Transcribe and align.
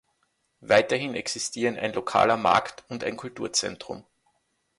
Weiterhin 0.61 1.13
existieren 1.13 1.77
ein 1.77 1.93
lokaler 1.93 2.35
Markt 2.35 2.83
und 2.89 3.03
ein 3.03 3.17
Kulturzentrum. 3.17 4.03